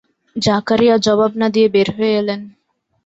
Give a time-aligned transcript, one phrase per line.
[0.35, 2.41] জাকারিয়া জবাব না দিয়ে বের হয়ে এলেন।